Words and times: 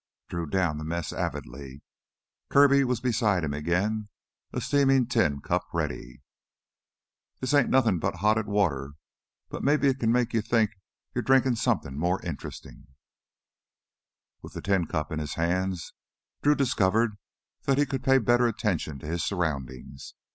Drew 0.29 0.47
downed 0.47 0.79
the 0.79 0.83
mass 0.83 1.13
avidly. 1.13 1.83
Kirby 2.49 2.83
was 2.83 2.99
beside 2.99 3.43
him 3.43 3.53
again, 3.53 4.09
a 4.51 4.59
steaming 4.59 5.05
tin 5.05 5.41
cup 5.41 5.63
ready. 5.75 6.23
"This 7.39 7.53
ain't 7.53 7.69
nothin' 7.69 7.99
but 7.99 8.15
hotted 8.15 8.47
water. 8.47 8.93
But 9.49 9.63
maybe 9.63 9.87
it 9.89 9.99
can 9.99 10.11
make 10.11 10.33
you 10.33 10.41
think 10.41 10.71
you're 11.13 11.21
drinkin' 11.21 11.55
somethin' 11.55 11.99
more 11.99 12.19
interestin'." 12.23 12.87
With 14.41 14.53
the 14.53 14.61
tin 14.63 14.87
cup 14.87 15.11
in 15.11 15.19
his 15.19 15.35
hands, 15.35 15.93
Drew 16.41 16.55
discovered 16.55 17.19
he 17.67 17.85
could 17.85 18.03
pay 18.03 18.17
better 18.17 18.47
attention 18.47 18.97
to 18.97 19.07
his 19.07 19.23
surroundings. 19.23 20.15